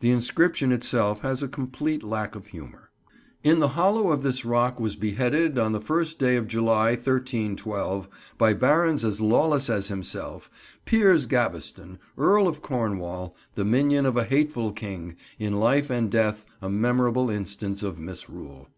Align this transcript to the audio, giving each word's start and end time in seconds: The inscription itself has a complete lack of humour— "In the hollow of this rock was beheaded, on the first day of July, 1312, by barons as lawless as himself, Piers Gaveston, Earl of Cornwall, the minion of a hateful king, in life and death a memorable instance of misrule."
The 0.00 0.10
inscription 0.10 0.70
itself 0.70 1.22
has 1.22 1.42
a 1.42 1.48
complete 1.48 2.02
lack 2.02 2.34
of 2.34 2.48
humour— 2.48 2.90
"In 3.42 3.58
the 3.58 3.68
hollow 3.68 4.10
of 4.12 4.20
this 4.20 4.44
rock 4.44 4.78
was 4.78 4.96
beheaded, 4.96 5.58
on 5.58 5.72
the 5.72 5.80
first 5.80 6.18
day 6.18 6.36
of 6.36 6.46
July, 6.46 6.90
1312, 6.90 8.34
by 8.36 8.52
barons 8.52 9.02
as 9.02 9.18
lawless 9.18 9.70
as 9.70 9.88
himself, 9.88 10.78
Piers 10.84 11.24
Gaveston, 11.24 11.98
Earl 12.18 12.48
of 12.48 12.60
Cornwall, 12.60 13.34
the 13.54 13.64
minion 13.64 14.04
of 14.04 14.18
a 14.18 14.24
hateful 14.24 14.72
king, 14.72 15.16
in 15.38 15.54
life 15.58 15.88
and 15.88 16.10
death 16.10 16.44
a 16.60 16.68
memorable 16.68 17.30
instance 17.30 17.82
of 17.82 17.98
misrule." 17.98 18.68